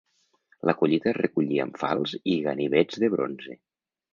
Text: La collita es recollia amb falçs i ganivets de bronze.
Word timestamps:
La 0.69 0.73
collita 0.79 1.11
es 1.11 1.17
recollia 1.17 1.67
amb 1.67 1.77
falçs 1.83 2.15
i 2.33 2.39
ganivets 2.49 3.03
de 3.05 3.15
bronze. 3.17 3.59